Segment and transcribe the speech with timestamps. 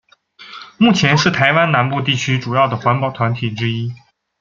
[0.79, 3.93] 目前是台湾南部地区主要的环保团体之一。